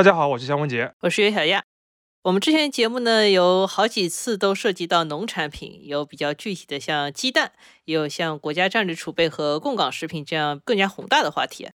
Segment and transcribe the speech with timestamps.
[0.00, 1.62] 大家好，我是肖文杰，我是袁小亚。
[2.22, 7.52] 我们之前节目呢，有好几次都涉及到农产品，有比较具体的像鸡蛋，
[7.84, 11.68] 也有像国家战略储备和供港食品这样更加宏大的话题。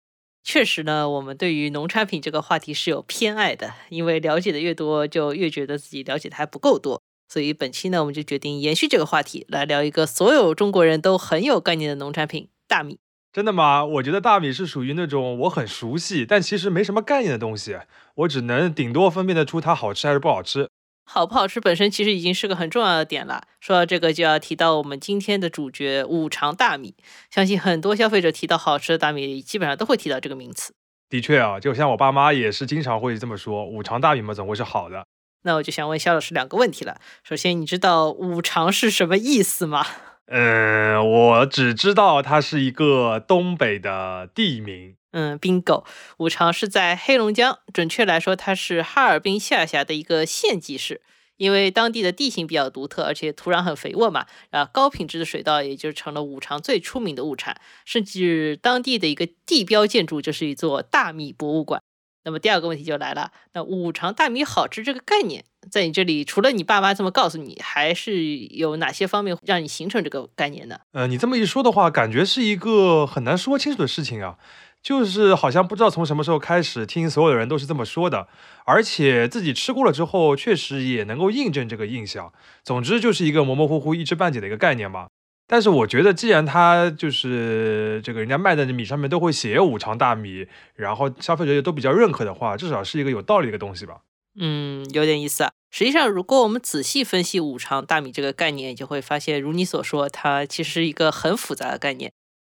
[0.45, 7.03] 确实呢，我们对于农产品这个话题是有偏爱的，因为了解的越多，就越觉得自己了解的还不够多。
[7.29, 13.01] 所以本期呢，我们就决定延续这个话题，来聊一个所有中国人都很有概念的农产品——大米。
[13.33, 13.83] 真的吗？
[13.83, 17.79] 我觉得大米是属于那种我很熟悉，但其实没什么概念的东西。
[18.17, 20.69] 我只能顶多分辨得出它好吃还是不好吃。
[21.05, 23.43] 好不好吃本身其实已经是个很重要的点了。
[23.59, 26.95] 说到这个，就要提到我们今天的主角——五常大米。
[27.31, 30.75] 相信很多消费者提到好吃的大米，基本上都会提到这个名词。
[31.09, 35.05] 的确啊，就像我爸妈也是经常会这么说：“五常大米嘛，总会是好的。”
[35.45, 37.01] 那我就想问肖老师两个问题了。
[37.25, 39.87] 首先，你知道五常是什么意思吗？
[40.35, 44.97] 嗯，我只知道它是一个东北的地名。
[45.11, 45.85] 嗯，bingo，
[46.17, 51.03] 五常是在黑龙江，准确来说，它是哈尔滨下辖的一个县级市。
[51.37, 57.61] 因为当地的地形比较独特，而且土壤很肥沃嘛，啊，高品质的水稻也就成了五常最出名的物产。
[57.85, 61.83] 甚至当地的一个地标建筑就是一座大米博物馆。
[62.25, 65.45] 那么第二个问题就来了，那五常大米好吃这个概念？
[65.71, 70.79] 在你这里，除了你爸妈这么告诉你，还是有哪些方面让你形成这个概念呢？
[70.93, 74.37] 呃，你这么一说的话，感觉是一个很难说清楚的事情啊。
[74.83, 78.27] 就是好像不知道从什么时候开始，听所有的人都是这么说的，
[78.65, 82.33] 而且自己吃过了之后，确实也能够印证这个印象。
[82.65, 85.07] 总之就是一个模模糊糊、一知半解的一个概念吧。
[85.53, 94.01] 但是我觉得，既然他就是这个人家卖的米上面都会写五常大米，然后消费者也都比较认可的话，至少是一个有道理的东西吧。
[94.41, 95.53] 嗯，有点意思啊。
[95.71, 102.11] 实际上，如果我们仔细分析五常大米这个概念，就会发现，如你所说，它其实是一个很复杂的概念。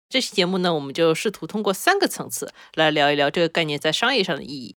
[0.10, 4.76] 这期节目呢，我们就试图通过三个层次来聊一聊这个概念在商业上的意义。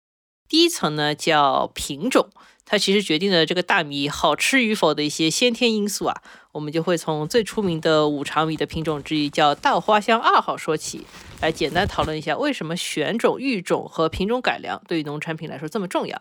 [0.50, 2.28] 第一层呢，叫品种，
[2.66, 6.24] 它其实决定了这个大米好吃与否的一些先天因素啊。
[6.54, 11.06] 我们就会从最出名的五常米的品种之一叫稻花香二号说起，
[11.40, 16.20] 来简单讨论一下为什么选种、育种和品种改良对于农产品来说这么重要。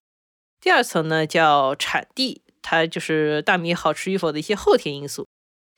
[0.60, 5.26] 第二层呢叫产地，它就是大米好吃与否的一些后天因素。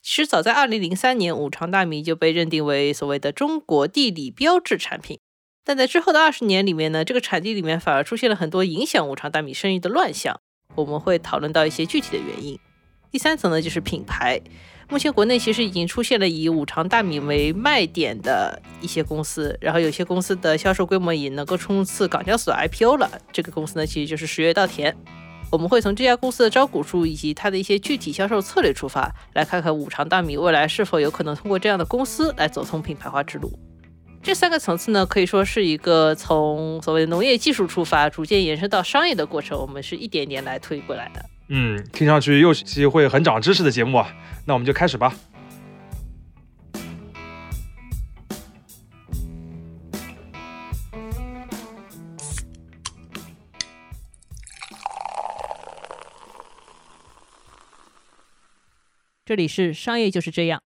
[0.01, 5.19] 其实早在2003年，五常大米就被认定为所谓的中国地理标志产品。
[5.63, 10.39] 但在之后的二十年里面呢，这个产地里面反而出现了很多影响五常大米生意的乱象。
[10.75, 12.57] 我们会讨论到一些具体的原因。
[13.11, 14.41] 第三层呢就是品牌。
[14.89, 23.09] 目前国内其实已经出现了以五常大米为卖点的一些公司，然后有些公司的销售规模也能够冲刺港交所 IPO 了。
[23.31, 24.95] 这个公司呢，其实就是十月稻田。
[25.49, 33.51] 我们会从这家公司的招股书以及它的一些具体销售策略出发，来看看五常大米未来是否有可能通过这样的公司来走通品牌化之路。
[34.23, 39.59] 这三个层次呢，可以说是一个从所谓的农业技术出发，逐渐延伸到商业的过程。
[39.59, 41.25] 我们是一点点来推过来的。
[41.49, 44.15] 嗯，听上去又是期会很长知识的节目啊。
[44.45, 45.13] 那我们就开始吧。
[59.25, 60.61] 这里是商业就是这样。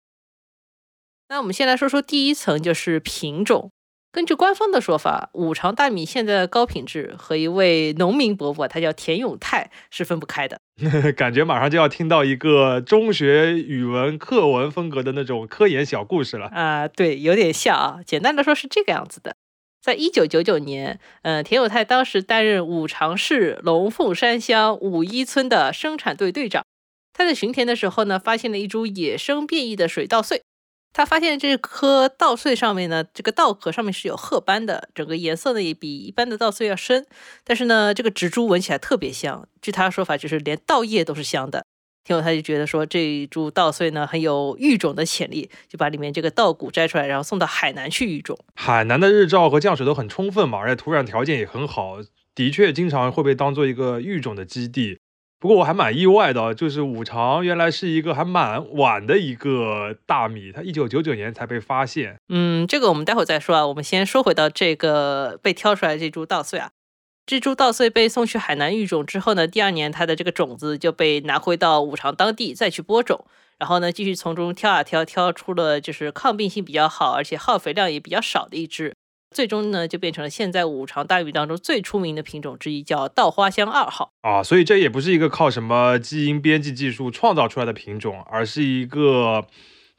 [1.33, 3.71] 那我们先来说说第一层，就是品种。
[4.11, 10.59] 根据官方的说法，五常大米现在的高品质和一位农民伯伯，他叫田永泰，是分不开的。
[11.17, 16.87] 感觉马上就要听到一个中学语文课文风格的那种科研小故事了啊！
[16.87, 17.99] 对，有点像啊。
[18.05, 19.35] 简单的说，是这个样子的：
[19.81, 26.63] 在一九九九年，嗯，田永泰当时担任五常市龙凤山乡五一村的生产队队长。
[27.11, 30.43] 他在巡田的时候呢，发现了一株野生变异的水稻穗。
[30.93, 37.05] 他发现这颗稻穗上面呢，这个稻壳上面是有褐斑的，整个颜色呢也比一般的稻穗要深。
[37.43, 39.47] 但是呢，这个植株闻起来特别香。
[39.61, 41.65] 据他说法，就是连稻叶都是香的。
[42.05, 48.37] 听后他就觉得说，这一株稻穗呢很有育种的潜力，就把里面这个稻谷摘出来，然后送到海南去育种。
[48.55, 51.99] 海南的日照和降水都很充分嘛，而且土壤条件也很好，
[52.35, 54.99] 的确经常会被当做一个育种的基地。
[55.43, 62.15] 不过我还蛮意外的，就是五常原来是一个还蛮晚的一个大米，它一九九九年才被发现。
[62.29, 63.67] 嗯，这个我们待会再说啊。
[63.67, 66.71] 我们先说回到这个被挑出来这株稻穗啊，
[67.25, 73.25] 这株稻穗被送去海南育种之后呢，第二年它的这个种子就被拿回到五常当地再去播种，
[73.59, 78.95] 然后呢继续从中挑啊挑，挑出了就是抗病性比较好，而且耗肥量也比较少的一只。
[79.33, 84.41] 最终呢，就变成了现在五常大米当中最出名的品种之一，叫稻花香二号啊。
[84.41, 89.45] 所以这也不是一个靠什么基因编辑技术创造出来的品种，而是一个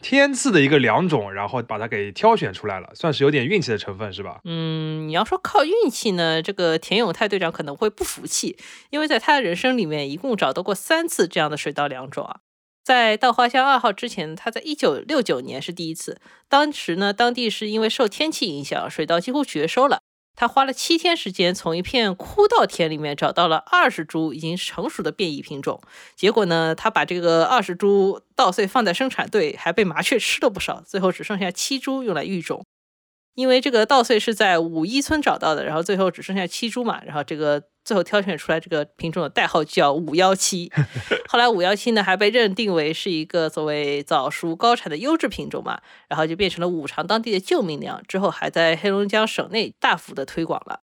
[0.01, 4.41] 天赐的一个良种，然后把它给挑选出来了，算是有点运气的成分，是吧？
[4.45, 8.57] 嗯，你要说靠运气呢，这个田永泰队长可能会不服气，
[8.91, 12.37] 因为在他的人生里面一共找到过三次这样的水稻良种啊。
[12.85, 16.21] 在稻花香二号之前，他在一九六九年是第一次，
[16.51, 20.01] 当时呢，当地是因为受天气影响，水稻几乎绝收了。
[20.37, 25.81] 他花了七天时间，从一片枯稻田里面找到了二十株已经成熟的变异品种。
[26.15, 32.67] 结果呢，他把这个二十株稻穗放在生产队，还被麻雀吃了不少，最后只剩下七株用来育种。
[33.35, 40.71] 因为这个稻穗是在五一村找到的，然后最后只剩下七株嘛，然后这个最后挑选出来这个品种的代号叫五幺七。
[41.29, 50.81] 后来五幺七呢还被认定为是一个所谓早熟高产的优质品种嘛，然后就变成了五常当地的救命粮，之后还在黑龙江省内大幅的推广了。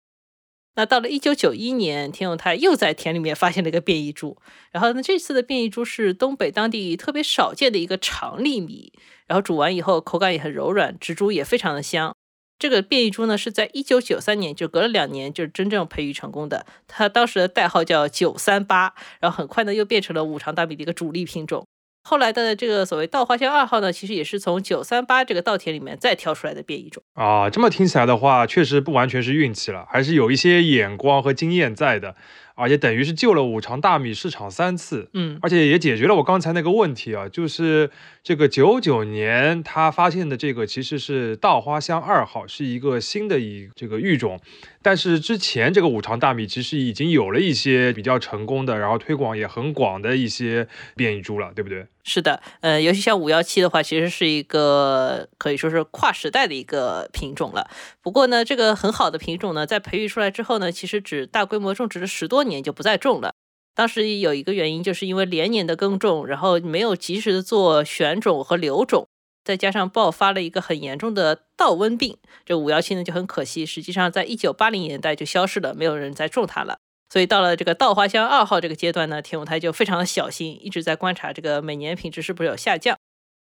[0.74, 4.36] 那到了一九九一年，田永泰又在田里面发现了一个变异株，
[4.70, 8.92] 然后呢这次的变异株是东北当地特别少见的一个长粒米，
[9.26, 12.16] 然后煮完以后口感也很柔软，植株也非常的香。
[12.60, 16.66] 这个变异株呢，是在一九九三年，就隔了两年，就是真正培育成功的。
[16.86, 21.66] 它当时的代号叫九三八，然后很快呢，又变成了五常大米的一个主力品种。
[22.02, 27.48] 后来的这个所谓稻花香二号呢，其实也是从九三八这个稻田里面再挑出来的变异种啊。
[27.48, 32.14] 这么听起来的话，确实不完全是运气了，还是有一些眼光和经验在的。
[32.60, 37.90] 而且等于是救了五常大米市场三次，嗯，而且也解决了我刚才那个问题啊，就是
[38.22, 44.38] 这个九九年他发现的这个其实是稻花香二号，是一个新的一这个育种，
[44.82, 51.86] 但是之前这个五常大米其实已经有了一些比较成功的，然后推广也很广的一些变异株了，对不对？
[52.02, 57.68] 是的，呃，尤其像五幺七的话，其实是一个可以说是跨时代的一个品种了。
[58.00, 63.34] 不过呢，这个很好的品种呢，在培育出来之后呢，其实只大规模种植了十多年就不再种了。
[63.74, 69.06] 当时有一个原因，就是因为连年的耕种，然后没有及时的做选种和留种，
[69.44, 76.78] 再加上爆发了一个很严重的稻瘟病，这五幺七呢就很可惜，实际上在一九八零年代就消失了，没有人再种它了。
[77.12, 82.96] 所以到了这个稻花香二号这个阶段呢，田永泰就非常的小心，一直在观察这个每年品质是不是有下降。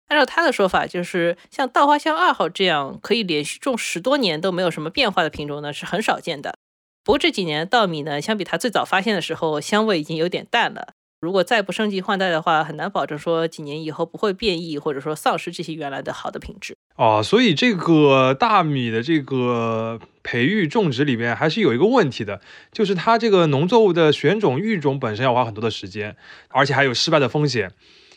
[0.06, 6.54] 按照他的说法，就是像稻花香二号这样可以连续种十多年都没有什么变化的品种呢，是很少见的。
[7.02, 10.94] 不过这几年稻米呢，相比他最早发现的时候，香味已经有点淡了。
[11.20, 16.74] 如果再不升级换代的话，很难保证说几年以后不会变异或者说丧失这些原来的好的品质。
[16.96, 22.40] 啊，所以这个大米的这个培育种植里面还是有一个问题的，
[22.72, 26.16] 就是它这个农作物的选种育种本身要花很多的时间，
[26.48, 27.72] 而且还有失败的风险。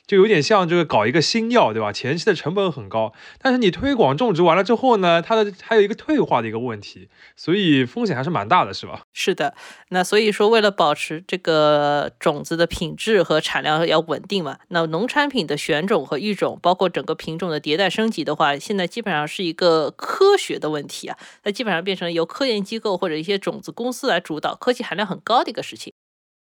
[0.06, 1.94] 就有点像这个搞一个新药，对吧？
[1.94, 9.04] 前期的成本很高，但是你推广种植完了之后呢，它的还有一个退化的一个问题，所以风险还是蛮大的，是吧？
[9.14, 9.56] 是的，
[9.90, 25.94] 那所以说为了保持这个种子的品质和产量要稳定嘛，那农产品的选种和育种，包括整个品种的迭代升级的话，现在基本上是一个科学的问题啊，它基本上变成由科研机构或者一些种子公司来主导，科技含量很高的一个事情。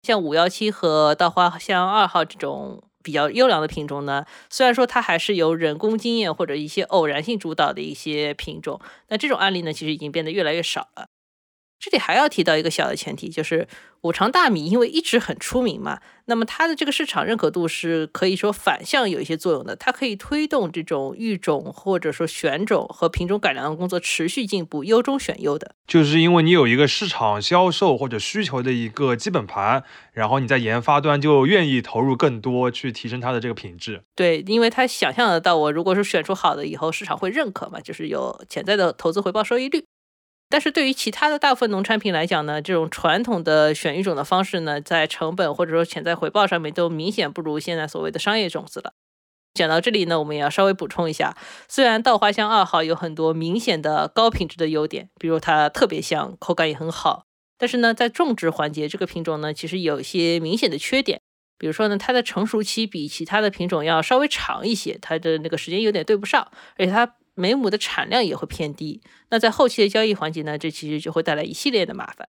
[0.01, 2.83] 像五幺七和稻花香二号这种。
[3.03, 8.79] 比较优良的品种呢，虽然说它还是由人工经验或者一些偶然性主导的一些品种，
[9.09, 11.09] 那这种案例呢，其实已经变得越来越少了。
[11.83, 13.67] 这里还要提到一个小的前提，就是
[14.03, 25.75] 五常大米因为一直很出名嘛，那么它的这个市场认可度是可以说反向有一些作用的，它可以推动这种育种或者说选种和品种改良的工作持续进步，优中选优的。
[25.85, 29.83] 就是因为你有一个市场销售或者需求的一个基本盘，
[30.13, 34.01] 然后你在研发端就愿意投入更多去提升它的这个品质。
[34.15, 39.83] 对，因为他想象得到，我如果是选出好的以后，市场会认可嘛，就是有潜在的投资回报收益率。
[40.53, 48.93] 但是对于其他的大部分农产品来讲呢，这种传统的选育种的方式呢，在成本或者说潜在回报上面都明显不如现在所谓的商业种子了。
[49.55, 51.35] 讲到这里呢，我们也要稍微补充一下，
[51.67, 57.25] 虽然稻花香二号有很多明显的高品质的优点，比如它特别香，口感也很好，
[57.57, 61.19] 但是呢，在种植环节，这个品种呢，其实有一些明显的缺点，
[61.57, 67.15] 比如说呢，它的成熟期比其他的品种要稍微长一些，它的那个时间有点对不上，而且它。
[67.35, 72.27] 每亩的产量也会偏低，那在后期的交易环节呢，这其实就会带来一系列的麻烦。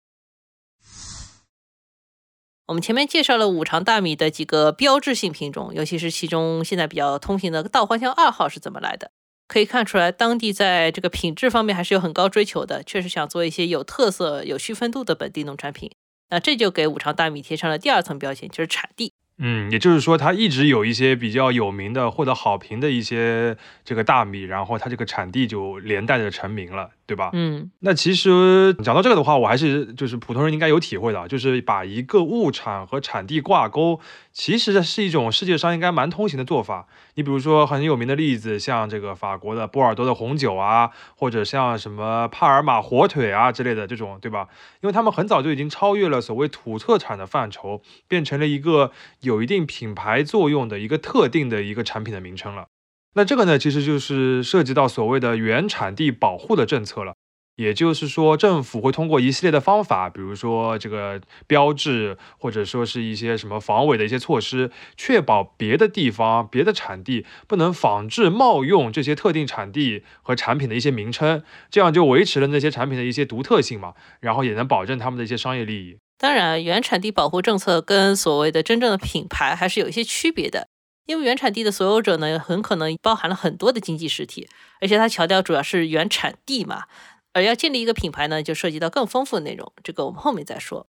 [2.66, 9.10] 我们前面介绍了五常大米的几个标志性品种，尤其是其中现在比较通行的稻花香二号是怎么来的？
[9.48, 15.90] 可以看出来，当地在这个品质方面还是有很高追求的，确实想做一些有特色、有区分度的本地农产品。
[16.28, 19.12] 那这就给五常大米贴上了第二层标签，就是产地。
[19.42, 26.90] 嗯，也就是说，它一直有一些比较有名的、获得好评的一些这个大米，然后它这个产地就连带着成名了。
[27.10, 27.30] 对吧？
[27.32, 33.98] 嗯那其实讲到这个的话，我还是就是普通人应该有体会的啊，就是把一个物产和产地挂钩，
[34.32, 36.86] 其实是一种世界上应该蛮通行的做法。
[37.16, 44.46] 你比如说很有名的例子，像这个法国的波尔多的红酒啊，或者像什么帕尔马火腿啊之类的这种，对吧？
[44.82, 52.68] 因为他们很早就已经超越了所谓土特产的范畴，变成了一个有一定品牌作用的一个特定的一个产品的名称了。
[53.14, 57.14] 那这个呢，其实就是涉及到所谓的原产地保护的政策了。
[57.56, 75.98] 也就是说，政府会通过一系列的方法，比如说这个标志，或者说是一些什么防伪的一些措施，确保别的地方、别的产地不能仿制、冒用这些特定产地和产品的一些名称，这样就维持了那些产品的一些独特性嘛，然后也能保证他们的一些商业利益。
[76.16, 80.68] 当然，原产地保护政策跟所谓的真正的品牌还是有一些区别的。
[81.10, 84.48] 因为原产地的所有者呢，很可能包含了很多的经济实体，
[84.80, 86.84] 而且它强调主要是原产地嘛。
[87.32, 90.86] 而要建立一个品牌呢，就涉及到更丰富的内容，这个我们后面再说。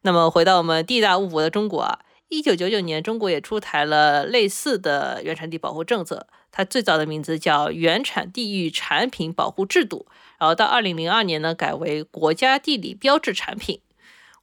[0.00, 1.98] 那么回到我们地大物博的中国啊，
[2.28, 10.06] 一九九九年，中国也出台了类似的原产地保护政策，它最早的名字叫《原产地域产品保护制度》，
[10.38, 13.80] 然后到二零零二年呢，改为国家地理标志产品。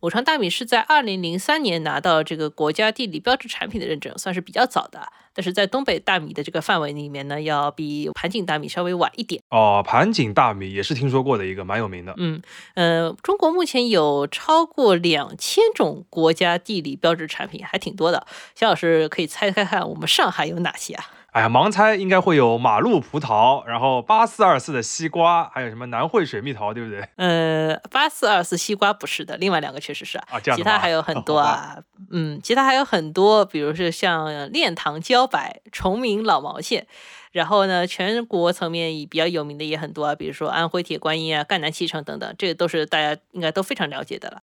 [0.02, 5.12] 五常大米是在二零零三年拿到这个国家地理标志产品的认证，算是比较早的。
[5.34, 9.42] 但是在东北大米的这个范围里面呢，要比盘锦大米稍微晚一点。
[9.50, 12.14] 哦，盘锦大米也是听说过的一个蛮有名的。
[12.18, 12.42] 嗯
[12.76, 18.26] 呃，中国目前有超过两千种国家地理标志产品，还挺多的。
[18.56, 21.06] 肖老师可以猜猜看，我们上海有哪些啊？
[21.38, 27.08] 哎呀，盲猜应该会有马路葡萄，然后八四二四的西瓜，还有什么南汇水蜜桃，对不对？
[27.18, 31.78] 呃，八四二四西瓜不是的，另外两个确实是啊，这样其他还有很多啊。
[32.10, 36.88] 嗯，其他还有很多，比如是像炼糖茭白、崇明老毛线。
[37.34, 44.42] 然后呢，全国层面比较有名的也很多啊，比如说安徽铁观音啊、赣南脐橙等等，这个都是大家应该都非常了解的了。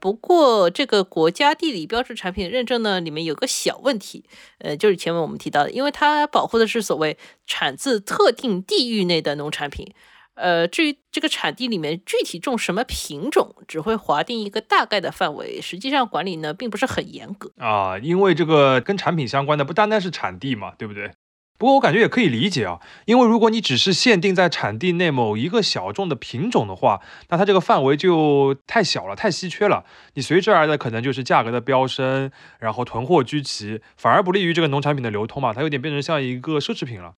[0.00, 4.24] 不过，这个国家地理标志产品认证呢，里面有个小问题，
[4.58, 9.92] 呃，就是前面我们提到的，因为它保护的是所谓产自特定地域内的农产品，
[10.34, 21.10] 呃，至于这个产地里面具体种什么品种，只会划定一个大概的范围，实际上管理呢并不是很严格啊，因为这个跟产品相关的不单单是产地嘛，对不对？
[21.58, 27.00] 不过我感觉也可以理解啊，因为如果你只是限定在产地内某一个小众的品种的话，
[27.30, 29.84] 那它这个范围就太小了，太稀缺了。
[30.14, 37.14] 你随之而来的可能就是价格的飙升，然后囤货居奇，反而不利于这个农产品的流通嘛，它有点变成像一个奢侈品了。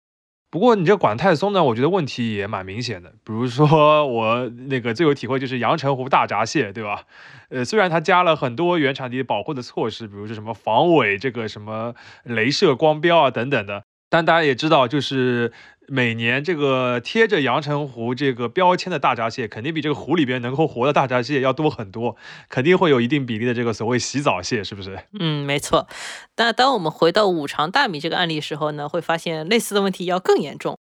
[0.50, 3.11] 不过你这管太松呢，我觉得问题也蛮明显的。
[3.23, 7.04] 比如说我那个最有体会就是阳澄湖大闸蟹，对吧？
[7.50, 11.94] 呃，虽然它加了很多原产地保护的措施，比如说什么防伪、这个什么
[12.25, 13.85] 镭射光标啊等等的。
[14.11, 15.52] 但大家也知道，就是
[15.88, 22.17] 每年这个贴着阳澄湖这个标签的大闸蟹，肯定比这个湖里边能够活的大闸蟹要多很多，
[22.49, 24.99] 肯定会有一定比例的这个所谓洗澡蟹，是不是？
[25.19, 25.88] 嗯，没错。
[26.37, 30.76] 那当我们回到五常大米这个案例时候呢，会发现类似的问题要更严重。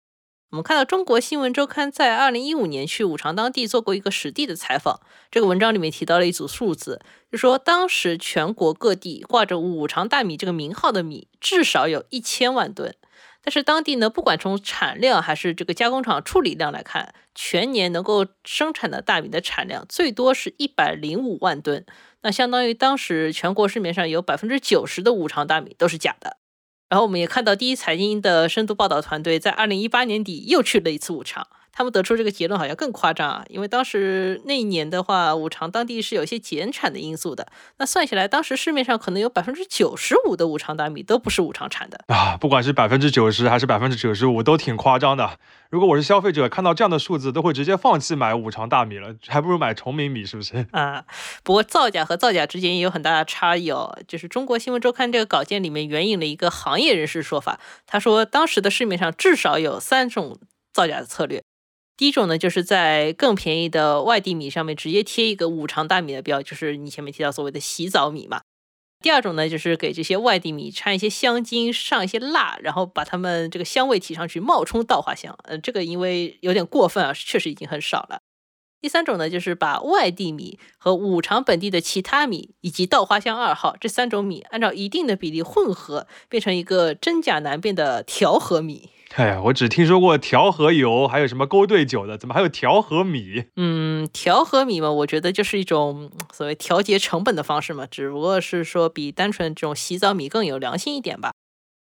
[0.50, 4.98] 我们看到中国新闻周刊在二零一五年去五常当地做过一个实地的采访，
[5.30, 12.94] 这个文章里面提到了一组数字，就说当时全国各地挂着五常大米这个名号的米至少有一千万吨。
[13.48, 21.86] 但是当地呢，不管从产量还是这个加工厂处理量来看，全年能够生产的大米的产量最多是一百零五万吨，
[22.20, 26.36] 那相当于当时全国市面上有百分之九十的五常大米都是假的。
[26.90, 31.48] 然后我们也看到第一财经的深度报道团队在二零一八年底又去了一次五常。
[31.78, 37.46] 他们得出这个结论好像更夸张啊，因为当时那一年的话，五常当地是有一些减产的因素的。
[37.76, 42.36] 那算下来，当时市面上可能有百分之九十五的五常大米都不是五常产的啊。
[42.36, 45.38] 不管是百分之九十还是百分之九十五，都挺夸张的。
[45.70, 50.66] 如果我是消费者，看到这样的数字，都会直接放弃买五常大米了，还不如买崇明米，是不是？
[50.72, 51.04] 啊，
[51.44, 53.96] 不过造假和造假之间也有很大的差异哦。
[54.08, 60.36] 就是中国新闻周刊这个稿件里面援引了一个行业人士说法，他说当时的市面上至少有三种
[60.72, 61.40] 造假的策略。
[61.98, 68.42] 第一种呢，就是在更便宜的外地米上面直接贴一个五常大米的标，就是你前面提到所谓的洗澡米嘛。
[69.00, 75.36] 第二种呢，就是给这些外地米掺一些香精，上一些蜡，然后把它们这个香味提上去，冒充稻花香。
[75.42, 78.20] 呃，这个因为有点过分啊，确实已经很少了。
[78.80, 88.90] 第三种呢，就是把外地米和五常本地的其他米以及稻花香二号这三种米按照一定的比例混合，变成一个真假难辨的调和米。
[89.14, 93.44] 哎呀，我只听说过调和油，还有什么勾兑酒的，怎么还有调和米？
[93.56, 101.32] 嗯，调和米嘛，我觉得就是一种所谓调节成本的方式嘛，只不过是说比单纯这种洗澡米更有良心一点吧。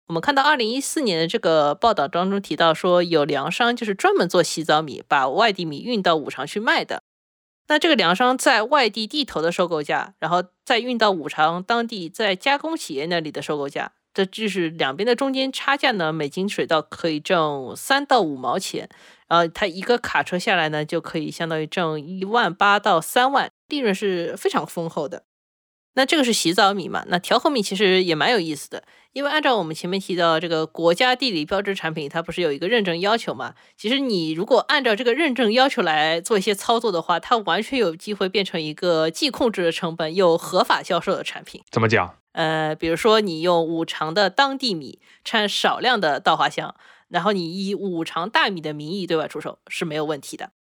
[0.08, 7.02] 我们看到二零一四年的这个报道当中提到说，有粮商就是专门做洗澡米，把外地米运到五常去卖的。
[7.68, 18.88] 那这个粮商在外地地头的收购价，然后再运到五常当地在加工企业那里的收购价，这就是两边的中间差价呢，每斤水稻可以挣三到五毛钱。
[19.28, 25.24] 然后它一个卡车下来呢，就可以相当于挣一万八到三万，利润是非常丰厚的。
[25.94, 27.04] 那这个是洗澡米嘛？
[27.08, 28.82] 那调和米其实也蛮有意思的，
[29.12, 33.54] 因为按照我们前面提到这个国家地理标志产品，它不是有一个认证要求嘛？
[33.76, 41.60] 其实你如果按照这个认证要求来做一些操作的话，它完全有机会变成一个既控制了成本又合法销售的产品。
[41.70, 42.16] 怎么讲？
[42.32, 46.74] 呃，比如说你用五常的当地米掺少量的稻花香，
[47.08, 50.52] 然后你以五常大米的名义对外出售是没有问题的。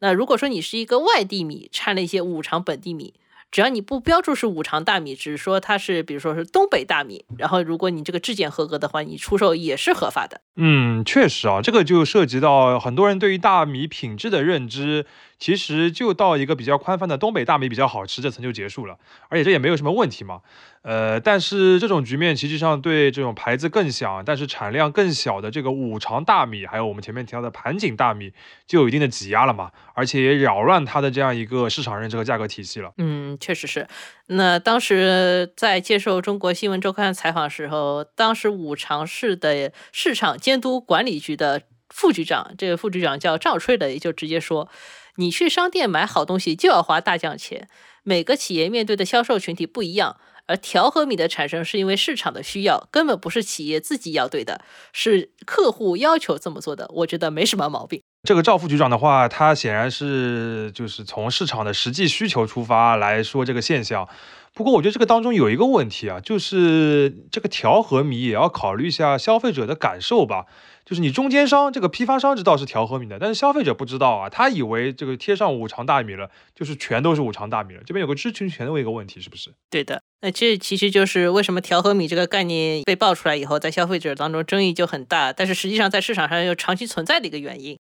[0.00, 3.14] 那如果说你是一个外地米掺了一些五常本地米。
[3.54, 10.40] 只要你不标注是五常大米，只是说它是，比如说是东北大米，然后如果你这个质检合格的话，你出售也是合法的。
[10.56, 15.06] 嗯，确实啊，这个就涉及到很多人对于大米品质的认知。
[15.38, 18.96] 其实就到一个比较宽泛的东北大米比较好吃这层就结束了，
[19.28, 20.40] 而且这也没有什么问题嘛。
[20.82, 28.32] 呃，但是这种局面实际上对这种牌子更响，但是产量更小的这个五常大米，还有我们前面提到的盘锦大米，
[28.66, 32.92] 就有一定的挤压了嘛，而且也扰乱它的这样一个市场认知和价格体系了。
[32.98, 33.88] 嗯，确实是。
[34.26, 44.68] 那当时在接受中国新闻周刊采访的时候，当时五常市的市场监督管理局的副局长，这个副局长叫赵吹的，也就直接说。
[45.16, 47.68] 你去商店买好东西就要花大价钱，
[48.02, 56.90] 每个企业面对的销售群体不一样，而调和米的产生是因为市场的需要，根本不是企业自己要对的，是客户要求这么做的。
[56.92, 58.02] 我觉得没什么毛病。
[58.24, 64.08] 这个赵副局长的话，他显然是就是从市场的实际需求出发来说这个现象。
[64.54, 70.46] 不过我觉得这个当中有一个问题啊，就是这个调和米也要考虑一下消费者的感受吧。
[70.86, 77.82] 就是你中间商这个批发商知道是调和米的，但是消费者不知道啊，他以为这个贴上五常大米了，就是全都是五常大米了。
[77.84, 79.50] 这边有个知情权的一个问题，是不是？
[79.70, 87.76] 对的，那这其实就是为什么调和米这个概念被爆出来以后，在消费者当中争议就很大，但是实际上在市场上又长期存在的一个原因。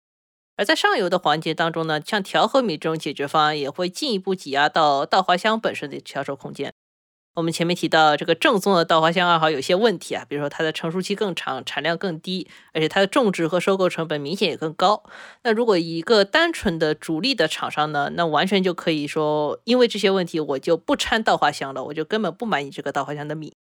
[0.62, 6.72] 而在上游的环节当中呢，像调和米这种解决方案也会进一步挤压到稻花香本身的销售空间。
[7.34, 15.02] 我们前面提到这个正宗的稻花香二号有些问题啊，比如说它的成熟期更长，产量更低，而且它的种植和收购成本明显也更高。
[15.42, 23.56] 那如果一个单纯的主力的厂商呢，那完全就可以说，因为这些问题我就不掺稻花香了，我就根本不买你这个稻花香的米。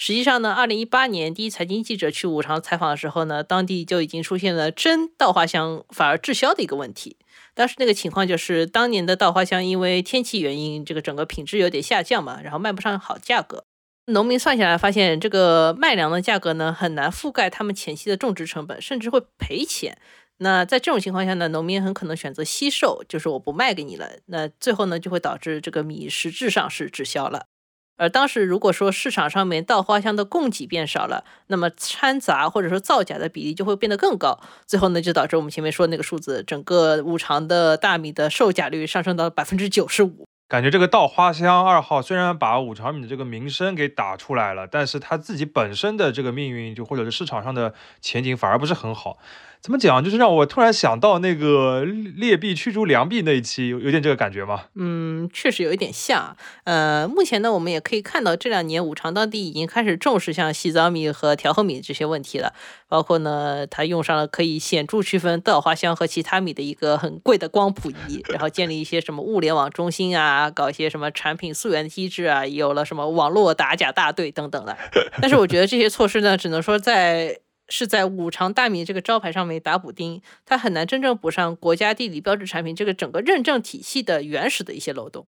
[0.00, 7.16] 实际上呢，二零一八年第一财经记者去五常采访的时候呢，当地就已经出现了真稻花香反而滞销的一个问题。
[7.52, 13.64] 当时那个情况就是，当年的稻花香因为天气原因，这个整个品质有点下降嘛，然后卖不上好价格。
[14.06, 19.98] 农民算下来发现，这个卖粮的价格呢，很难覆盖他们前期的种植成本，甚至会赔钱。
[20.36, 24.08] 那在这种情况下呢，农民很可能选择惜售，就是我不卖给你了。
[24.26, 27.46] 那最后呢，就会导致这个米实质上是滞销了。
[27.98, 40.24] 而当时如果说市场上面稻花香的供给变少了，那么掺杂或者说造假的比例就会变得更高，最后呢就导致我们前面说的那个数字，整个五常的大米的售假率上升到百分之九十五。
[40.48, 49.18] 感觉这个稻花香二号虽然把五常米的这个名声给打出来了，但是它自己本身的这个命运就或者是市场上的前景反而不是很好。
[49.60, 50.02] 怎么讲？
[50.02, 54.66] 就是让我突然想到那个劣币驱逐良币那一期，有有点这个感觉吗？
[54.74, 56.36] 嗯，确实有一点像。
[56.64, 62.54] 呃，目前呢，我们也可以看到这两年五常当地已经开始重视像洗澡米和调和米这些问题了。
[62.88, 74.76] 包括呢，它用上了可以显著区分稻花香和其他米的一个很贵的光谱仪，然后建立一些什么物联网中心啊，搞一些什么产品溯源机制啊，有了什么网络打假大队等等的。
[75.20, 77.40] 但是我觉得这些措施呢，只能说在。
[77.68, 85.26] 是在五常大米这个招牌上面打补丁，它很难真正补上国家地理标志产品这个整个认证体系的原始的一些漏洞。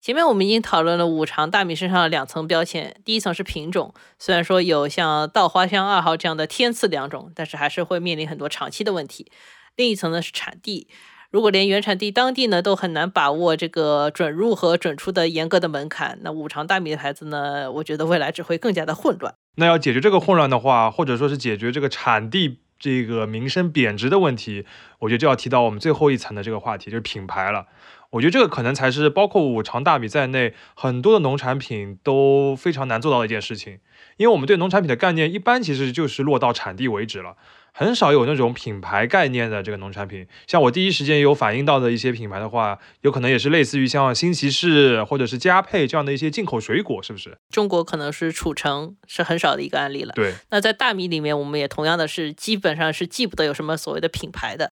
[0.00, 9.32] 前面我们已经讨论了五常大米身上的两层标签，第一层是品种，虽然说有像稻花香二号这样的天赐良种，但是还是会面临很多长期的问题。
[9.76, 10.88] 另一层呢是产地。
[11.30, 19.34] 如果连原产地当地呢都很难把握这个准入和准出的严格的门槛，那五常大米的牌子呢，我觉得未来只会更加的混乱。
[19.56, 24.66] 那要解决这个混乱的话，或者说是解决这个产地这个名声贬值的问题，
[25.00, 27.66] 我觉得就要提到我们最后一层的这个话题，就是品牌了。
[28.10, 33.78] 我觉得这个可能才是包括五常大米在内很多的农产品都非常难做到的一件事情，
[34.16, 37.36] 因为我们对农产品的概念一般其实就是落到产地为止了。
[37.76, 40.26] 很少有那种品牌概念的这个农产品。
[40.46, 47.36] 像我第一时间有反映到的一些品牌的话，有可能也是类似于像新奇士或者是佳沛这样的一些进口水果，是不是？
[47.50, 50.12] 中国可能是储橙是很少的一个案例了。
[50.14, 50.34] 对。
[50.50, 54.70] 那在大米里面，我们也同样的是基本上是记不得有什么所谓的品牌的。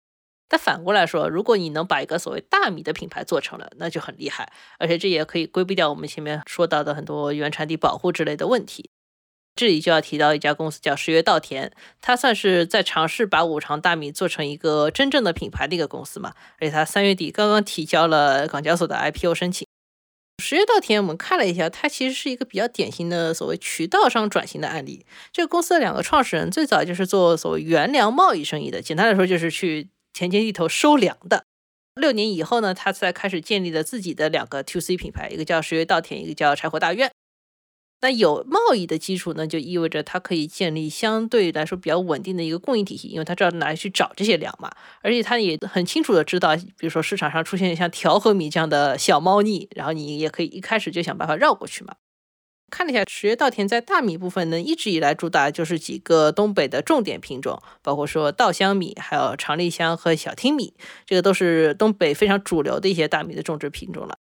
[0.47, 8.89] 但反过来说，如果你能把一个所谓大米的品牌做成了，那就很厉害，而且这也可以规避掉我们前面说到的很多原产地保护之类的问题。
[9.55, 16.33] 这里就要提到一家公司叫十月稻田，它算是在尝试把五常大米做成一个真正的品牌的一个公司嘛。
[16.59, 19.67] 而且它三月底刚刚提交了港交所的 IPO 申请。
[20.43, 25.05] 十月稻田我们看了一下，它其实是一个比较典型的所谓渠道商转型的案例。
[25.31, 29.89] 这个公司的两个创始人最早就是做所谓原粮贸易生意的，简单来说就是去。
[30.13, 31.45] 田间地头收粮的，
[31.95, 37.09] 六年以后呢，他才开始建立了自己的两个 to C 品牌，一个叫十月稻田，一个叫柴火大院。
[38.01, 51.95] 那有贸易的基础呢，就意味着它可以建立相对来说比较稳定的一个供应体系，因为它知道哪里去找这些粮嘛，而且它也很清楚的知道，比如说市场上出现像调和米这样的小猫腻，然后你也可以一开始就想办法绕过去嘛。
[52.71, 60.73] 看了一下，十月稻田在大米部分呢，一直以来主打就是几个东北的重点品种，包括说稻香米、还有长粒香和小町米，
[61.05, 64.17] 这个都是东北非常主流的一些大米的种植品种了。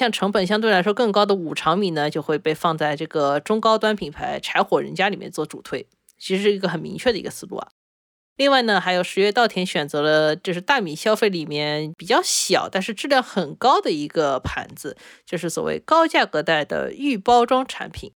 [0.00, 5.86] 像成本相对来说更高的五常米呢，就会被放在这个中高端品牌柴火人家里面做主推，
[6.16, 7.68] 其实是一个很明确的一个思路啊。
[8.36, 18.12] 另外呢，还有十月稻田选择了就是大米消费里面比较小，但是质量很高的一个盘子，就是所谓高价格带的预包装产品。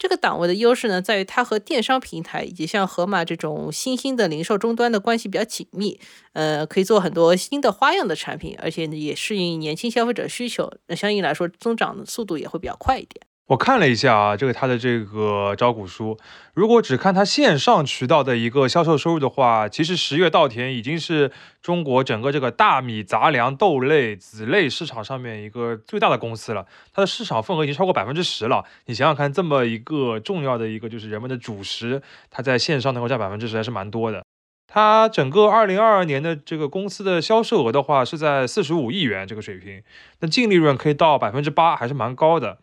[0.00, 6.00] 这个档位的优势呢，在于它和电商平台以及像盒马这种新兴的零售终端的关系比较紧密，
[6.32, 13.26] 呃，可以做很多新的花样的产品，而且也适应年轻消费者需求，那相应来说增长的速度也会比较快一点。
[13.50, 16.16] 我看了一下啊，这个它的这个招股书，
[16.54, 28.64] 如果只看它线上渠道的一个销售收入的话，其实十月稻田已经是中国整个这个大米、杂粮、豆类、籽类市场上面一个最大的公司了，它的市场份额已经超过百分之十了。
[28.86, 34.22] 你想想看，这么一个重要的一个就是人们的主食，它在线上能够占百分之十，还是蛮多的。
[34.68, 39.82] 它整个二零二二年的这个公司的销售额的话，是在四十五亿元这个水平，
[40.20, 42.58] 那净利润可以到百分之八，还是蛮高的。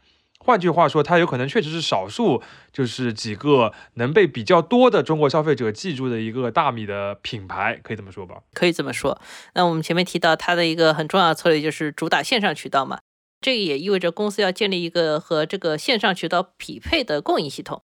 [0.48, 8.38] 换句话说，它有可能确实是少数，就是几个能被比较多的中国消费者记住的一个大米的品牌，可以这么说吧？
[8.54, 9.20] 可以这么说。
[9.56, 13.00] 那我们前面提到它的一个很重要的策略就是主打线上渠道嘛，
[13.42, 17.82] 这也意味着公司要建立一个和这个线上渠道匹配的供应系统。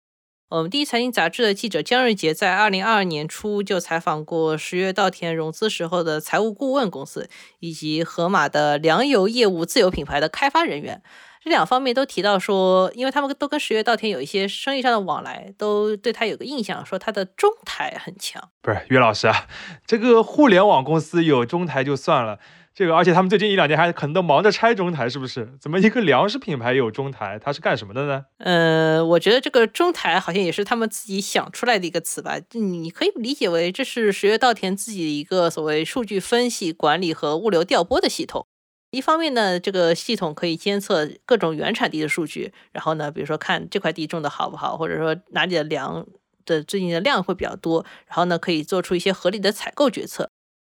[0.50, 7.28] 我们第一财经杂志的记者江瑞杰在二零二二年初就采访过十月稻田融资时候的财务顾问公司，
[7.60, 11.02] 以及盒马的粮油业务自有品牌的开发人员。
[11.44, 18.50] 这两方面都提到说，因为他们都跟十月稻田有一些生意上的往来，都对他有个印象，说他的中台很强。
[18.62, 19.48] 不是岳老师啊，
[19.88, 22.38] 这个互联网公司有中台就算了，
[22.76, 25.58] 这个而且他们最近一两年还可能都忙着拆中台，是不是？
[25.60, 27.40] 怎么一个粮食品牌有中台？
[27.44, 28.26] 它是干什么的呢？
[28.38, 38.46] 呃，我觉得这个中台好像也是他们自己想出来的一个词吧，你可以理解为这是十月稻田自己的一个所谓数据分析管理和物流调拨的系统。
[38.92, 46.06] 一方面呢，这个系统可以监测各种原产地的数据，然后呢，比如说看这块地种的好不好，或者说哪里的粮
[46.46, 50.30] 的最近的量会比较多，然后呢，可以做出一些合理的采购决策。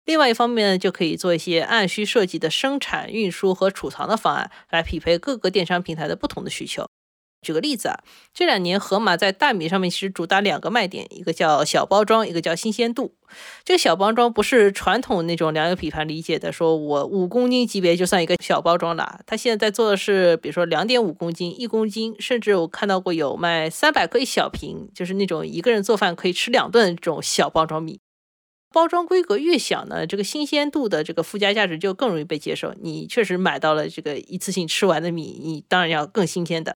[0.07, 6.89] 另外一方面呢，就可以做一些按需设计的生产、运输和储藏的方案，来匹配各个电商平台的不同的需求。
[7.43, 7.99] 举个例子啊，
[8.35, 13.15] 这两年盒马在大米上面其实主打两个卖点，一个叫小包装，一个叫新鲜度。
[13.65, 19.21] 这个小包装不是传统那种粮油品牌理解的，说我五公斤级别就算一个小包装了。
[19.27, 28.01] 它现在在做的是，比如说两点五公斤、一公斤，甚至我看到过有卖三百克一小瓶，就是那种一个人做饭可以吃两顿这种小包装米。
[28.73, 32.75] 包装规格越小呢，这个新鲜度的这个附加价值就更容易被接受。
[32.81, 36.76] 你确实买到了这个一次性吃完的米，你当然要更新鲜的。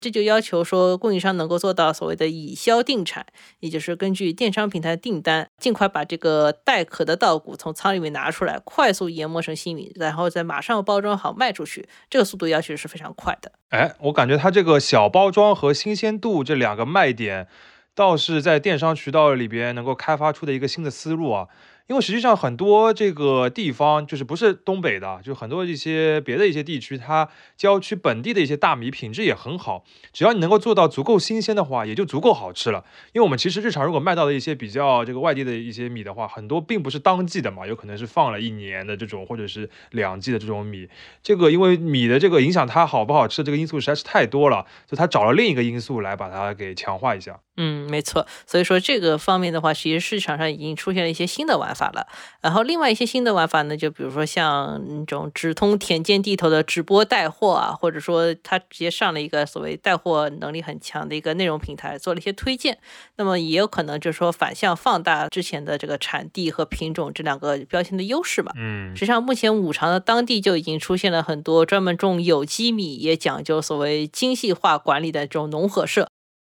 [0.00, 3.26] 这就要求说，供应商能够做到所谓的以销定产，
[3.60, 11.88] 也就是根据电商平台的订单，尽快把这个待壳的稻谷从仓里面拿出来，快速研磨成新米，然后再马上包装好卖出去。
[12.10, 13.52] 这个速度要求是非常快的。
[13.70, 17.48] 哎，我感觉它这个小包装和新鲜度这两个卖点，
[17.94, 21.48] 倒是在电商渠道里边能够开发出的一个新的思路啊。
[21.86, 29.84] 因为实际上很多这个地方就是不是东北的，就很多一些别的一些地区，它郊区本地的一些大米品质也很好。
[30.12, 32.84] 只要你能够做到足够新鲜的话，也就足够好吃了。
[33.12, 40.88] 因为我们其实日常如果卖到的一些比较这个外地的一些米的话，很多并不是当季的嘛，有可能是放了一年的这种，或者是两季的这种米。
[41.22, 47.38] 这个因为米的这个影响它好不好吃的这个因素实在是太多了，所以他找了另一个因素来把它给强化一下。
[47.58, 48.26] 嗯，没错。
[48.44, 52.06] 所以说这个方面的话，其实市场上已经出现了一些新的玩法了。
[52.40, 62.78] 然后另外一些新的玩法呢，就比如说像那种直通田间地头的直播带货啊，或者说他直接上了一个所谓带货能力很强的一个内容平台，做了一些推荐。
[63.16, 68.52] 那么也有可能就是说反向放大之前的这个产地和品种这两个标签的优势嘛。
[68.56, 76.08] 嗯，实际上目前五常的当地就已经出现了很多专门种有机米，也讲究所谓精细化管理的这种农合社。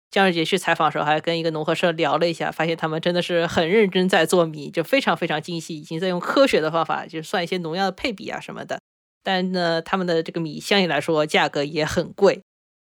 [0.10, 8.80] 江日杰去采访的时候，还跟一个农合社聊了一下，发现他们真的是很认真在做米，就非常非常精细，已经在用科学的方法，就算一些农药的配比啊什么的。
[9.22, 12.42] 但呢，他们的这个米相对来说价格也很贵，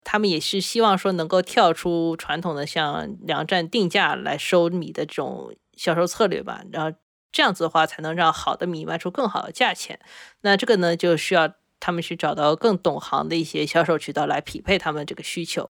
[0.02, 6.96] 他们也是希望说能够跳出传统的像粮站定价来收米的这种销售策略吧，然后
[7.30, 10.00] 这样子的话才能让好的米卖出更好的价钱。
[10.40, 15.70] 那这个呢，就需要他们去找到更懂行的一些销售渠道来匹配他们这个需求。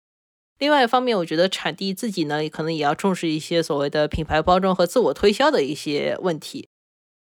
[0.61, 6.69] 另外一方面，我觉得产地自己呢，可能也要重视一些所谓的品牌包装和自我推销的一些问题。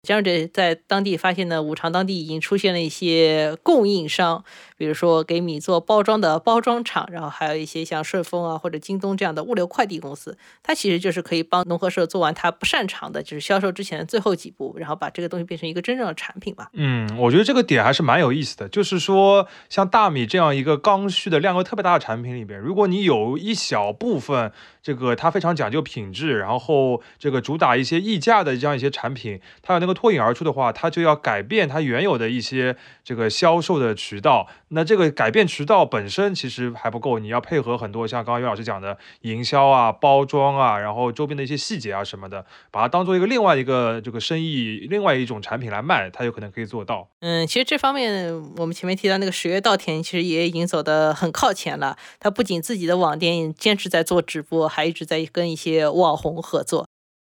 [0.02, 4.42] 江浙在当地发现呢，五常当地已经出现了一些供应商，
[4.78, 16.70] 比如说给米做包装的包装厂，然后还有一些像顺丰啊或者京东这样的物流快递公司，它其实就是可以帮农合社做完它不擅长的，就是销售之前的最后几步，然后把这个东西变成一个真正的产品吧。
[16.72, 24.50] 嗯，我觉得这个点还是蛮有意思的，就是说像大米这样一个刚需的量又特别大的产品里边，如果你有一小部分
[24.82, 29.89] 这个它非常讲究品质，然后这个主打一些溢价的这样一些产品，它有那个。
[29.94, 34.46] 脱颖而出的话，它就要改变它原有的一些这个销售的渠道。
[34.68, 47.08] 那这个改变渠道本身其实还不够，你要配合很多像刚刚岳老师讲的营销啊、包装啊，然后周边的一些细节啊什么的，把它当做一个另外一个这个生意、另外一种产品来卖，它有可能可以做到。
[47.20, 51.96] 嗯，其实这方面我们前面提到那个十月稻田，其实也已经走得很靠前了。
[52.18, 56.86] 它不仅自己的网店坚持在做直播，还一直在跟一些网红合作。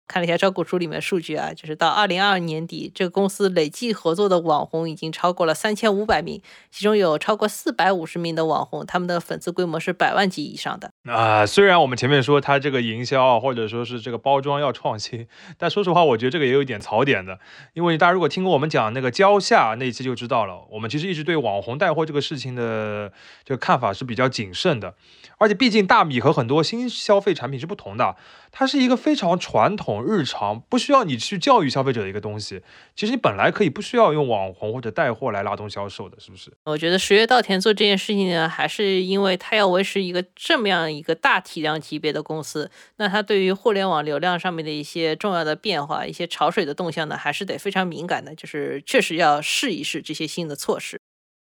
[0.06, 10.90] 看了一下招股书里面数据啊，就是到二零二二年底，这个公司累计合作的网红已经超过了三千五百名，其中有超过四百五十名的网红，他们的粉丝规模是百万级以上的。
[11.10, 17.38] 啊，虽然我们前面说它这个营销啊，或者说是这个包装要创新，但说实话，我觉得这个也有一点槽点的。
[17.72, 23.12] 因为大家如果听过我们讲那个蕉下那一期就知道了，我们其实一直对网红带货这个事情的
[23.44, 24.94] 这个看法是比较谨慎的。
[25.38, 28.16] 而且毕竟大米和很多新消费产品是不同的，
[28.52, 32.62] 它是一个非常传统、日常，不需要你去教育消费者的一个东西。
[32.96, 36.50] 其实你本来可以不需要用网红或者带货来拉动销售的，是不是？
[36.64, 51.00] 我觉得十月稻田做这件事情呢，还是因为它要维持一个这么样一个大体量级别的公司，那它对于互联网流量上面的一些重要的变化、一些潮水的动向呢，还是得非常敏感的，就是确实要试一试这些新的措施。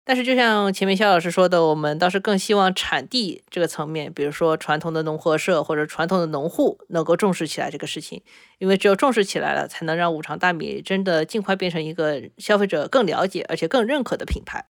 [0.10, 8.24] 但是，就像前面肖老师说的，我们倒是更希望产地这个层面，比如说传统的农合社或者传统的农户，能够重视起来这个事情。
[8.58, 14.70] 因为只有重视起来了，才能让五常大米真的尽快变成一个消费者更了解而且更认可的品牌。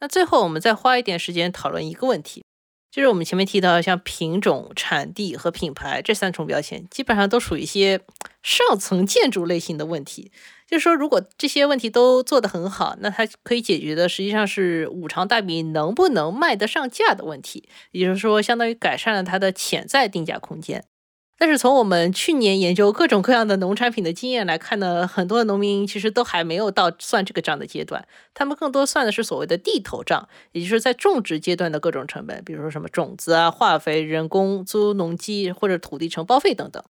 [0.00, 2.42] 那最后，我们再花一点时间讨论一个问题，
[2.90, 8.00] 就是我们前面提到像品种、产地和品牌这三重标签，基本上都属于一些
[8.42, 10.32] 上层建筑类型的问题。
[10.66, 20.84] 就是说，如果这些问题都做得很好，那它可以解决的实际上是五常大米能不能卖得上价的问题，也就是说，相当于改善了它的潜在定价空间。
[21.40, 36.84] 但是从我们去年研究各种各样的农产品的经验来看呢，很多农民其实都还没有到算这个账的阶段，他们更多算的是所谓的地头账，也就是在种植阶段的各种成本，比如说什么种子啊、化肥、人工、租农机或者土地承包费等等。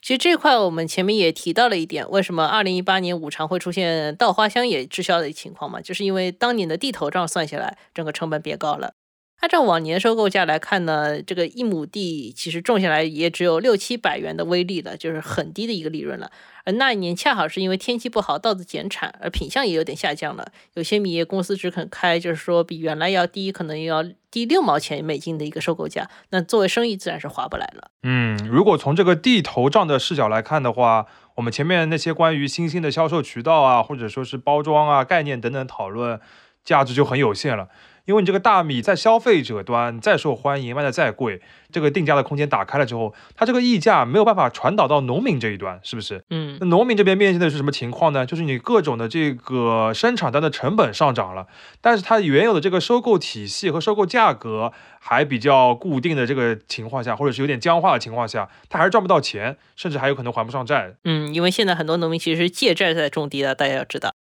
[0.00, 5.80] 其实这块我们前面也提到了一点，为什么二零一八年五常会出现稻花香也滞销的情况嘛？
[5.80, 8.92] 就是因为当年的地头账算下来，整个成本变高了。
[9.40, 16.30] 按照往年收购价来看呢，这个一亩地其实种下来也只有六七百元的微利了，就是很低的一个利润了。
[16.64, 20.50] 而那一年恰好是因为天气不好，稻子减产，而品相也有点下降了。
[20.74, 26.08] 有些米业公司只肯开，就是说比原来要低，可能要低六毛钱美金的一个收购价。
[26.30, 27.90] 那作为生意，自然是划不来了。
[28.02, 36.18] 嗯，如果从这个地头账的视角来看的话，我们前面那些关于新兴的销售渠道啊，或者说是包装啊、概念等等讨论。
[36.64, 37.68] 价值就很有限了。
[38.06, 46.24] 因为你这个大米在消费者端再受欢迎，卖的再贵，这个定价的空间打开了之后，它这个溢价没有办法传导到农民这一端，是不是？
[46.30, 48.24] 嗯那农民这边面临的是什么情况呢？
[48.24, 51.46] 就是你各种的这个生产端的成本上涨了，
[51.80, 60.94] 但是它原有的这个收购体系和收购价格还比较固定的这个情况下，或者是有点僵化的情况下，它还是赚不到钱，甚至还有可能还不上债。
[61.04, 64.15] 嗯，因为现在很多农民其实是借债在种地的，大家要知道。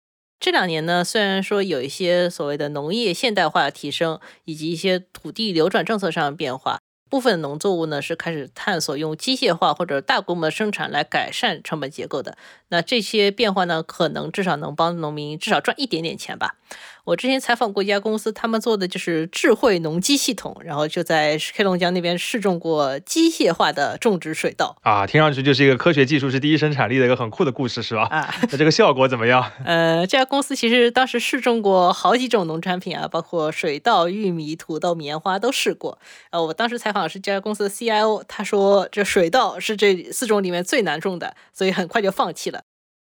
[0.43, 12.37] 这两年呢，虽然说有一些所谓的农业现代化提升，以及一些土地流转政策上的变化，部分农作物呢是开始探索用机械化或者大规模的生产来改善成本结构的。
[12.67, 16.55] 那这些变化呢，可能至少能帮农民至少赚一点点钱吧。
[17.05, 28.03] 我之前采访过一家公司，他们做的就是智慧农机系统，然后就在黑龙江那边试种过机械化的种植水稻啊，听上去就是一个科学技术是第一生产力的一个很酷的故事，是吧？
[28.03, 28.33] 啊。
[28.49, 29.51] 那这个效果怎么样？
[29.65, 35.99] 呃，这家公司其实当时试种过好几种农产品啊，包括水稻、玉米、土豆、棉花都试过。
[36.31, 42.63] 呃，我当时采访的是这家公司的 CIO，他说这水稻是这四种里面最难种的，所以很快就放弃了。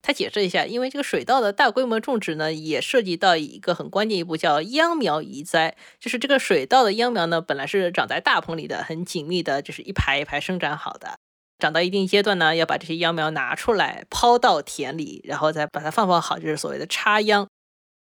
[0.02, 5.76] 他解释一下，因为这个水稻的大规模种植呢，也涉及到一个很关键一步，叫秧苗移栽。
[6.00, 11.18] 就是这个水稻的秧苗呢，本来是长在大棚里的，很紧密的，就是一排一排生长好的。
[11.60, 17.48] 长到一定阶段呢，要把这些秧苗拿出来，抛到田里，然后再把它放放好，就是所谓的插秧。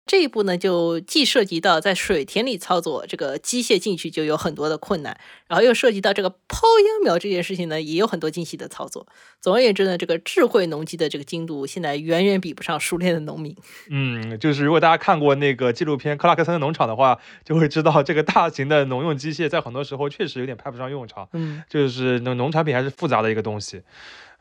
[0.06, 9.06] 这一步呢，就既涉及到在水田里操作，这个机械进去就有很多的困难，然后又涉及到这个抛秧苗这件事情呢，也有很多精细的操作。
[9.40, 13.56] 总而言之呢，这个智慧农机的这个精度，现在远远比不上熟练的农民。
[13.88, 21.26] 嗯，就是如果大家看过那个纪录片《克拉克森的农场》的话，就会知道这个大型的农用机械在很多时候确实有点派不上用场。
[21.32, 23.80] 嗯就是农农产品还是复杂的一个东西。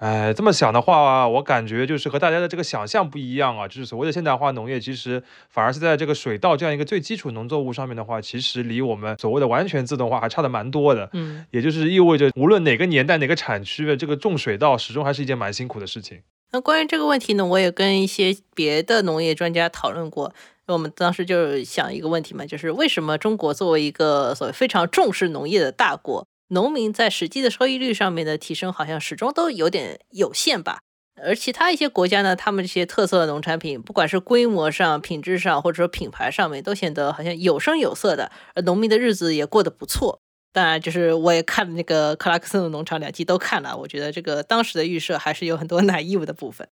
[0.04, 3.66] 哎，这么想的话，我感觉就是和大家的这个想象不一样啊。
[3.66, 11.10] 就是所谓的现代化农业，其实反而是在这个水稻这样一个最基础农作物上面的话，其实离我们所谓的完全自动化还差的蛮多的。
[11.14, 11.46] 嗯。
[11.52, 16.20] 也就是意味着，无论哪个年代、哪个产区的，这个种水稻始终还是一件蛮辛苦的事情。
[16.52, 20.34] 那关于这个问题呢，我也跟一些别的农业专家讨论过。
[20.66, 30.80] 我们当时就是想一个问题嘛，就是为什么中国作为一个所谓非常重视农业的大国，农民在实际的收益率上面的提升好像始终都有点有限吧？
[31.22, 40.20] 而其他一些国家呢，他们这些特色的农产品，不管是规模上、品质上，或者说品牌上面，都显得好像有声有色的，而农民的日子也过得不错。
[40.52, 46.68] 当然，就是我也看了那个克拉克森的农场两季都看了，我觉得这个当时的预设还是有很多 naive 的部分。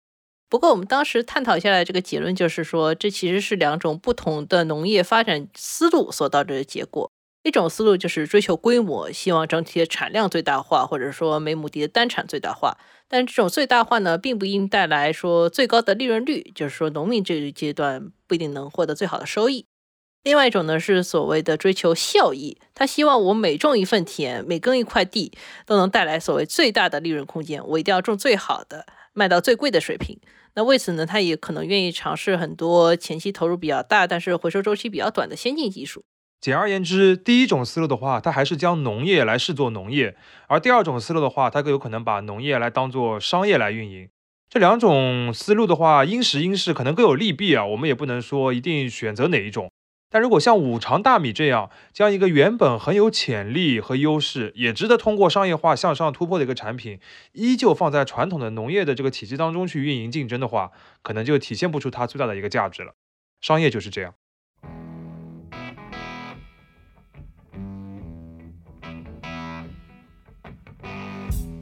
[0.50, 7.12] 不过我们当时探讨下来，这个结论就是说，这其实是两种不同的农业发展思路所导致的结果。
[7.44, 12.78] 一种思路就是追求规模，希望整体的产量最大化，或者说每亩地的单产最大化。
[13.08, 19.66] 但这种最大化呢，并不应带来说最高的利润率，就是说农民这一阶段不一定能获得最好的收益。
[20.24, 25.32] 另外一种呢是所谓的追求效益，他希望我每种一份田，每耕一块地，
[25.66, 27.66] 都能带来所谓最大的利润空间。
[27.68, 30.20] 我一定要种最好的，卖到最贵的水平。
[30.54, 36.04] 那为此呢，他也可能愿意尝试很多前期投入比较大，但是回收周期比较短的先进技术。
[36.42, 40.16] 简而言之，第一种思路的话，它还是将农业来视作农业；
[40.48, 44.10] 而第二种思路的话，它更有可能把农业来当做商业来运营。
[44.50, 49.70] 这两种思路的话，因时因势可能各有利弊啊，我们也不能说一定选择哪一种。
[50.10, 57.00] 但如果像五常大米这样，将一个原本很有潜力和优势，也值得通过商业化向上突破的一个产品，
[57.34, 60.72] 依旧放在传统的农业的这个体系当中去运营竞争的话，
[61.04, 62.96] 可能就体现不出它最大的一个价值了。
[63.40, 64.16] 商业就是这样。